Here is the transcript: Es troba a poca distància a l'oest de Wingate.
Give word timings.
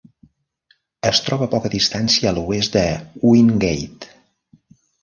Es 1.09 1.21
troba 1.27 1.47
a 1.49 1.53
poca 1.53 1.71
distància 1.75 2.31
a 2.33 2.35
l'oest 2.39 2.81
de 2.81 2.87
Wingate. 3.31 4.15